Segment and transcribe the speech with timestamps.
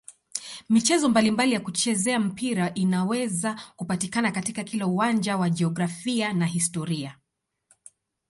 [0.69, 7.17] Michezo mbalimbali ya kuchezea mpira inaweza kupatikana katika kila uwanja wa jiografia na historia.